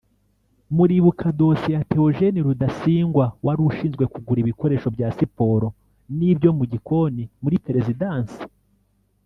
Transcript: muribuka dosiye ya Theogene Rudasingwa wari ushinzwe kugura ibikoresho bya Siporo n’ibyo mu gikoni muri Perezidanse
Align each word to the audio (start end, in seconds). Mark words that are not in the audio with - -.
muribuka 0.75 1.25
dosiye 1.39 1.73
ya 1.77 1.85
Theogene 1.89 2.39
Rudasingwa 2.47 3.25
wari 3.45 3.61
ushinzwe 3.69 4.03
kugura 4.13 4.39
ibikoresho 4.41 4.87
bya 4.95 5.07
Siporo 5.17 5.67
n’ibyo 6.17 6.49
mu 6.57 6.63
gikoni 6.71 7.23
muri 7.43 7.57
Perezidanse 7.65 8.39